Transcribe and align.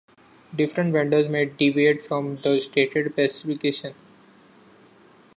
Different 0.55 0.93
vendors 0.93 1.29
may 1.29 1.45
deviate 1.45 2.01
from 2.01 2.37
the 2.37 2.59
stated 2.59 3.11
specification. 3.13 3.93